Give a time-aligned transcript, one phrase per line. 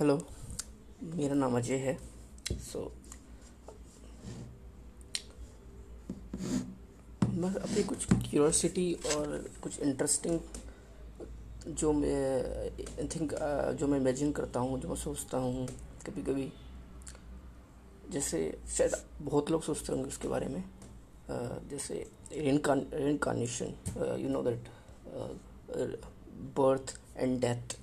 [0.00, 0.14] Hello
[1.02, 1.96] मेरा नाम अजय है
[2.52, 2.90] सो so,
[7.34, 10.38] मैं अपनी कुछ क्यूरोसिटी और कुछ इंटरेस्टिंग
[11.68, 13.32] जो मैं थिंक
[13.80, 15.66] जो मैं इमेजिन करता हूँ जो मैं सोचता हूँ
[16.06, 16.52] कभी कभी
[18.12, 18.40] जैसे
[18.76, 20.62] शायद बहुत लोग सोचते होंगे उसके बारे में
[21.70, 23.74] जैसे reincarnation
[24.20, 24.68] you know that
[26.56, 27.78] birth and death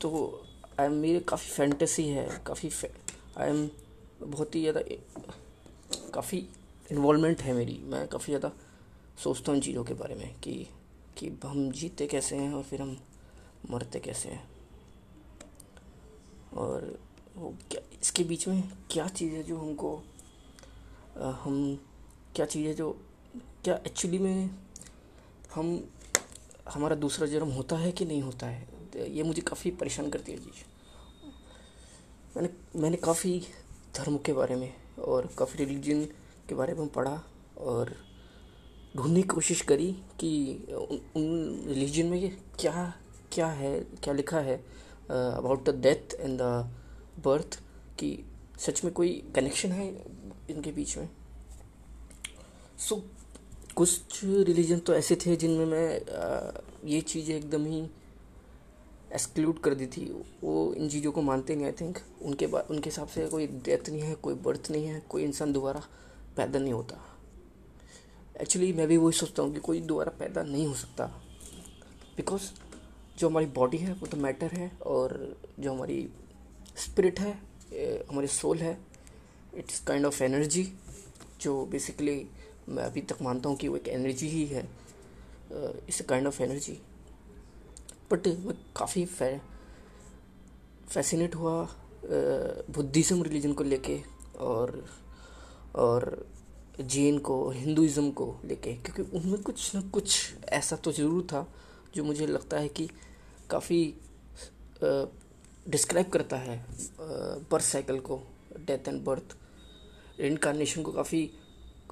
[0.00, 0.45] तो
[0.80, 2.70] आई एम मेरी काफ़ी फैंटेसी है काफ़ी
[3.38, 3.68] आई एम
[4.22, 4.80] बहुत ही ज़्यादा
[6.14, 6.38] काफ़ी
[6.92, 8.50] इन्वॉलमेंट है मेरी। मैं काफ़ी ज़्यादा
[9.22, 10.54] सोचता हूँ चीज़ों के बारे में कि
[11.18, 12.96] कि हम जीते कैसे हैं और फिर हम
[13.70, 14.42] मरते कैसे हैं।
[16.54, 16.98] और
[17.36, 19.96] वो क्या इसके बीच में क्या चीज़ है जो हमको
[21.18, 21.78] आ, हम
[22.36, 22.90] क्या चीज़ है जो
[23.64, 24.50] क्या एक्चुअली में
[25.54, 25.78] हम
[26.70, 28.66] हमारा दूसरा जन्म होता है कि नहीं होता है?
[28.96, 30.64] ये मुझे काफ़ी परेशान करती है चीज़।
[32.36, 32.48] मैंने
[32.78, 33.42] मैंने काफ़ी
[33.96, 36.04] धर्म के बारे में और काफ़ी रिलीजन
[36.48, 37.22] के बारे में पढ़ा
[37.58, 37.96] और
[38.96, 40.56] ढूँढने की कोशिश करी कि
[41.16, 42.94] उन, रिलीजन में क्या
[43.32, 44.56] क्या है क्या लिखा है
[45.10, 46.42] about the death and the
[47.24, 47.60] birth
[47.98, 48.24] कि
[48.58, 49.88] सच में कोई कनेक्शन है
[50.50, 51.08] इनके बीच में?
[52.78, 53.02] सो so,
[53.74, 57.86] कुछ रिलीजन तो ऐसे थे जिनमें मैं आ, ये चीज़ें एकदम ही
[59.16, 60.04] एक्सक्लूड कर दी थी।
[60.42, 63.88] वो इन चीज़ों को मानते नहीं आई थिंक उनके बाद उनके हिसाब से कोई डेथ
[63.90, 65.82] नहीं है, कोई बर्थ नहीं है, कोई इंसान दोबारा
[66.36, 66.96] पैदा नहीं होता।
[68.40, 71.04] एक्चुअली मैं भी वही सोचता हूँ कि कोई दोबारा पैदा नहीं हो सकता।
[72.16, 72.50] बिकॉज़
[73.18, 76.08] जो हमारी बॉडी है, वो तो मैटर है और जो हमारी
[76.76, 77.32] स्पिरिट है
[78.10, 78.76] हमारी सोल है
[79.56, 80.62] इट्स काइंड ऑफ़ एनर्जी
[81.40, 82.26] जो बेसिकली
[82.68, 84.62] मैं अभी तक मानता हूँ कि वो एक एनर्जी ही है।
[85.52, 86.78] It's kind of energy
[88.10, 89.38] but मैं काफ़ी फै
[90.88, 91.56] फैसिनेट हुआ
[92.70, 94.00] बुद्धिज़्म रिलीजन को लेके
[94.40, 94.84] और
[95.76, 96.26] और
[96.80, 101.46] जैन को हिंदुज़म को लेके। क्योंकि उनमें कुछ ना कुछ ऐसा तो ज़रूर था
[101.94, 102.88] जो मुझे लगता है कि
[103.50, 103.82] काफ़ी
[105.66, 106.56] डिस्क्राइब करता है
[107.50, 108.22] बर्थ साइकिल को
[108.66, 109.36] डेथ एंड बर्थ
[110.20, 111.22] इनकारनेशन को काफ़ी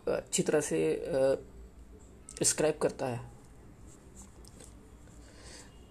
[0.09, 0.79] अच्छी तरह से
[2.39, 3.21] डिस्क्राइब करता है।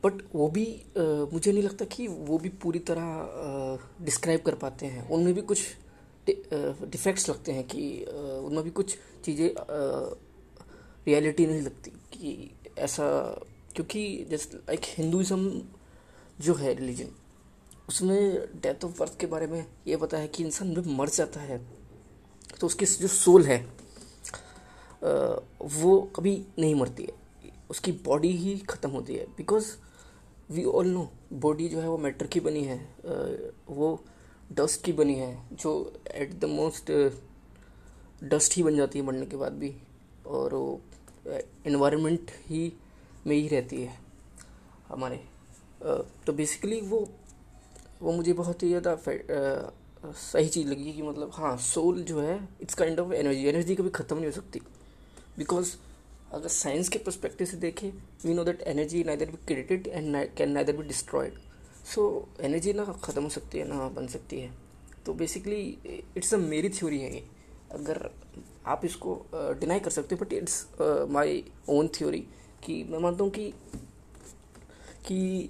[0.04, 1.02] बट वो भी आ,
[1.34, 5.60] मुझे नहीं लगता कि वो भी पूरी तरह डिस्क्राइब कर पाते हैं। उनमें भी कुछ
[6.28, 9.50] डिफेक्ट्स लगते हैं कि उनमें भी कुछ चीज़ें
[11.08, 13.06] रियलिटी नहीं लगती कि ऐसा
[13.76, 15.50] क्योंकि जैसे लाइक हिंदुज़म
[16.40, 17.10] जो है रिलीजन
[17.90, 18.22] उसमें
[18.62, 21.58] डेथ ऑफ़ बर्थ के बारे में ये पता है कि इंसान जब मर जाता है
[22.60, 23.58] तो उसकी जो सोल है
[25.74, 27.14] वो कभी नहीं मरती है।
[27.70, 29.66] उसकी बॉडी ही ख़त्म होती है। Because
[30.50, 32.78] we all know body जो है वो मैटर की बनी है
[33.70, 34.00] वो
[34.52, 36.92] डस्ट की बनी है, जो एट द मोस्ट
[38.26, 39.74] डस्ट ही बन जाती है मरने के बाद भी,
[40.28, 40.82] और वो
[41.68, 42.72] इन्वायरमेंट ही
[43.28, 43.98] में ही रहती है
[44.90, 45.20] हमारे।
[46.26, 47.08] तो बेसिकली वो
[48.02, 48.96] वो मुझे बहुत ही ज़्यादा
[50.06, 53.90] सही चीज़ लगी कि मतलब हाँ सोल जो है it's kind of energy energy कभी
[53.92, 54.60] ख़त्म नहीं हो सकती।
[55.38, 55.76] बिकॉज़
[56.34, 57.90] अगर साइंस के परस्पेक्टिव से देखें
[58.26, 61.34] we know that energy neither be created and can neither be destroyed
[61.86, 62.04] so
[62.42, 64.52] energy ना ख़त्म हो सकती है ना बन सकती है।
[65.06, 65.62] तो बेसिकली
[66.18, 67.24] इट्स अ मेरी थ्योरी है ये।
[67.72, 68.10] अगर
[68.66, 70.66] आप इसको डिनाई uh, कर सकते हो but it's
[71.12, 72.20] my own theory
[72.66, 73.54] कि मैं मानता हूँ कि
[75.06, 75.50] कि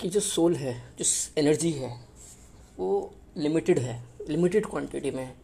[0.00, 1.04] कि जो सोल है जो
[1.40, 1.90] एनर्जी है
[2.78, 2.88] वो
[3.36, 5.43] लिमिटेड है। लिमिटेड क्वांटिटी में। है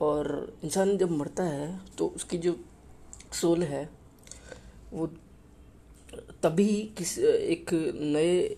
[0.00, 2.56] और इंसान जब मरता है तो उसकी जो
[3.40, 3.88] सोल है,
[4.92, 5.06] वो
[6.42, 6.68] तभी
[6.98, 8.56] किस, एक नए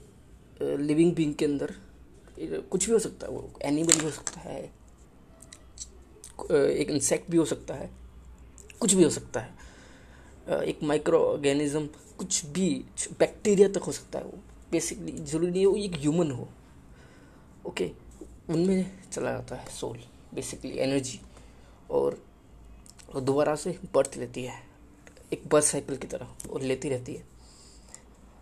[0.61, 1.75] लिविंग बींग के अंदर
[2.71, 4.63] कुछ भी हो सकता है, वो एनिमल भी हो सकता है
[6.53, 7.91] एक इंसेक्ट भी हो सकता है,
[8.81, 9.55] कुछ भी हो सकता है
[10.63, 11.87] एक माइक्रो ऑर्गेनिज्म
[12.19, 12.69] कुछ भी
[13.19, 14.39] बैक्टीरिया तक हो सकता है वो
[14.73, 16.49] बेसिकली ज़रूरी नहीं है वो एक ह्यूमन हो
[17.67, 17.91] ओके
[18.51, 19.99] उनमें चला जाता है सोल
[20.37, 21.21] बेसिकली एनर्जी
[21.91, 22.23] और
[23.17, 24.61] दोबारा से बर्थ लेती है।
[25.33, 27.25] एक बर्थ साइकिल की तरह और लेती रहती है।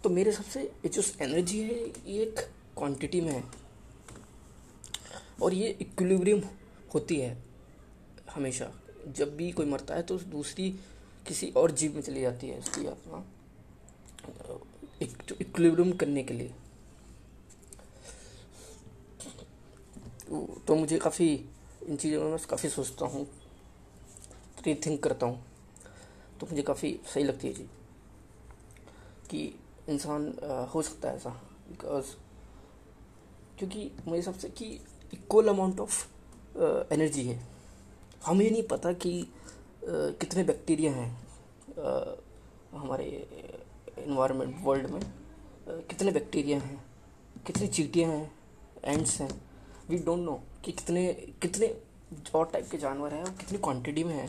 [0.05, 1.75] तो मेरे हिसाब से ये जो एनर्जी है,
[2.07, 2.39] ये एक
[2.79, 3.43] क्वांटिटी में है।
[5.43, 6.43] और ये इक्विलिब्रियम
[6.95, 7.37] होती है
[8.31, 8.71] हमेशा।
[9.09, 10.71] जब भी कोई मरता है तो दूसरी
[11.27, 13.25] किसी और जीव में चली जाती है इसकी आत्मा
[15.03, 16.55] इक्विलिब्रियम करने के लिए।
[20.67, 21.29] तो मुझे काफ़ी
[21.89, 23.27] इन चीज़ों में मैं काफ़ी सोचता हूँ
[24.67, 25.43] रीथिंक करता हूँ।
[26.41, 27.69] तो मुझे काफ़ी सही लगती है जी
[29.31, 29.41] कि
[29.89, 30.33] इंसान
[30.75, 31.31] हो सकता है ऐसा
[31.69, 32.07] बिकॉज़
[33.59, 34.67] क्योंकि मेरे हिसाब से कि
[35.13, 36.05] इक्वल अमाउंट ऑफ़
[36.95, 37.39] एनर्जी है।
[38.27, 41.11] हमें नहीं पता कि uh, कितने बैक्टीरिया हैं
[42.73, 43.07] हमारे
[43.99, 45.07] इन्वायरमेंट वर्ल्ड में uh,
[45.91, 46.83] कितने बैक्टीरिया हैं
[47.47, 48.33] कितनी चीटियाँ हैं
[48.85, 49.31] एंड्स हैं
[49.89, 51.13] वी डोंट नो कि कितने
[51.43, 51.75] कितने
[52.35, 54.29] और टाइप के जानवर हैं और कितनी क्वांटिटी में हैं।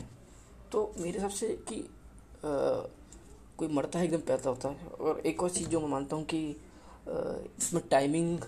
[0.72, 2.48] तो मेरे हिसाब से कि आ,
[3.58, 6.24] कोई मरता है एकदम पैदा होता है। और एक और चीज़ जो मैं मानता हूँ
[6.24, 6.40] कि
[7.58, 8.38] इसमें टाइमिंग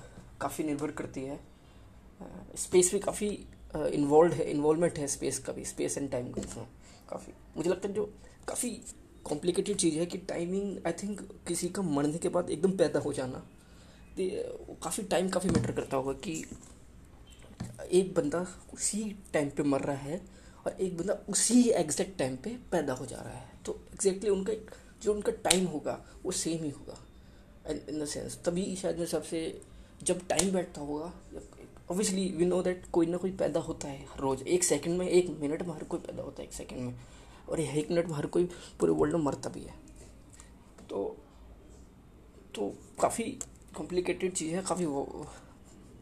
[0.41, 1.39] काफ़ी निर्भर करती है।
[2.57, 3.29] स्पेस भी काफ़ी
[3.77, 6.67] इन्वॉल्व है इन्वॉल्वमेंट है स्पेस का भी स्पेस एंड टाइम का इसमें
[7.11, 8.05] काफ़ी। मुझे लगता है जो
[8.49, 8.71] काफ़ी
[9.25, 13.13] कॉम्प्लिकेटेड चीज़ है कि टाइमिंग आई थिंक किसी का मरने के बाद एकदम पैदा हो
[13.13, 13.43] जाना।
[14.19, 16.45] काफ़ी टाइम काफ़ी मैटर करता होगा कि
[17.83, 19.03] एक बंदा उसी
[19.33, 20.21] टाइम पे मर रहा है
[20.67, 24.53] और एक बंदा उसी एग्जैक्ट टाइम पे पैदा हो जा रहा है। तो एग्जैक्टली उनका
[24.53, 24.71] एक,
[25.03, 26.99] जो उनका टाइम होगा, वो सेम ही होगा
[27.71, 29.61] इन द सेंस तभी शायद मेरे सबसे
[30.03, 31.13] जब टाइम बैठता होगा
[31.91, 35.09] ऑब्वियसली वी नो दैट कोई ना कोई पैदा होता है हर रोज़। एक सेकंड में,
[35.09, 36.95] एक मिनट में हर कोई पैदा होता है एक सेकंड में।
[37.49, 38.45] और एक मिनट में हर कोई
[38.81, 39.75] पूरे वर्ल्ड में मरता भी है।
[40.91, 41.17] तो
[42.55, 43.25] तो काफ़ी
[43.77, 44.87] कॉम्प्लिकेटेड चीज़ है, काफ़ी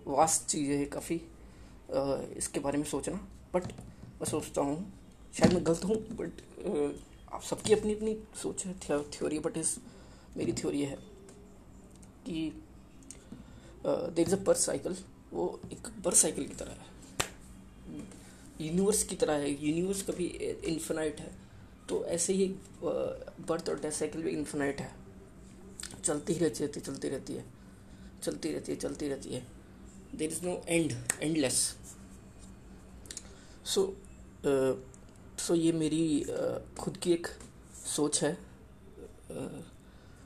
[0.07, 1.21] वास्ट चीज़ है, काफ़ी
[1.89, 3.17] इसके बारे में सोचना
[3.55, 4.93] बट मैं सोचता हूँ,
[5.35, 6.41] शायद मैं गलत हूँ बट
[7.33, 8.75] आप सबकी अपनी अपनी सोच है
[9.13, 9.77] थ्योरी बट इस,
[10.37, 10.97] मेरी थ्योरी है
[12.27, 12.53] कि
[13.87, 14.97] there is a birth cycle
[15.33, 16.95] वो एक बर्थ साइकिल की तरह है।
[18.61, 20.27] यूनिवर्स की तरह है यूनिवर्स कभी
[20.67, 21.35] इन्फिनाइट है
[21.89, 22.47] तो ऐसे ही
[22.83, 24.91] बर्थ और डेथ साइकिल भी इन्फिनाइट है।
[26.05, 27.45] चलती ही रहती है, चलती रहती है,
[28.23, 29.47] चलती रहती है, चलती रहती है।
[30.15, 30.93] There is no end
[31.23, 31.59] endless
[33.65, 33.83] so
[35.39, 37.27] so ये मेरी uh, खुद की एक
[37.87, 38.33] सोच है।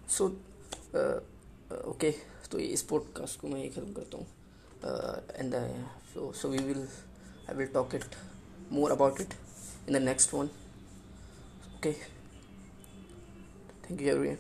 [0.09, 0.27] सो
[1.91, 2.11] ओके
[2.51, 4.27] तो ये इस पॉडकास्ट को मैं ये ख़त्म करता हूँ।
[5.37, 5.55] And
[6.15, 6.87] so so we will
[7.49, 8.05] I will talk it
[8.73, 9.35] more about it
[9.89, 10.47] in the next one
[11.77, 11.93] okay
[13.83, 14.37] thank you everyone